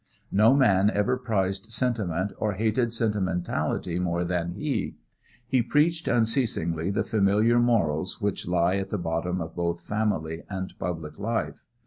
[0.31, 4.95] No man ever prized sentiment or hated sentimentality more than he.
[5.47, 10.73] He preached unceasingly the familiar morals which lie at the bottom of both family and
[10.79, 11.63] public life.